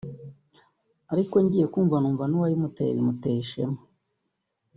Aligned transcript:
ariko 1.13 1.35
ngiye 1.43 1.65
kumva 1.73 1.95
numva 2.01 2.23
nuwayimuteye 2.27 2.91
bimuteye 2.97 3.37
ishema 3.45 3.79